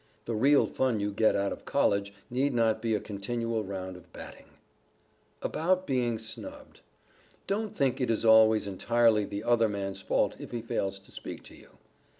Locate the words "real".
0.33-0.65